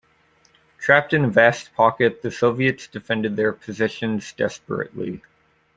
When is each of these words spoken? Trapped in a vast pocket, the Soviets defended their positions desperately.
Trapped 0.79 1.13
in 1.13 1.23
a 1.25 1.29
vast 1.29 1.75
pocket, 1.75 2.23
the 2.23 2.31
Soviets 2.31 2.87
defended 2.87 3.35
their 3.35 3.53
positions 3.53 4.33
desperately. 4.33 5.21